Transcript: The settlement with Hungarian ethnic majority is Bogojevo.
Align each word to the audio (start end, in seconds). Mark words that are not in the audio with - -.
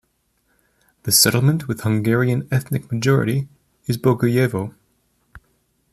The 1.03 1.11
settlement 1.11 1.67
with 1.67 1.81
Hungarian 1.81 2.47
ethnic 2.51 2.91
majority 2.91 3.47
is 3.85 3.99
Bogojevo. 3.99 4.73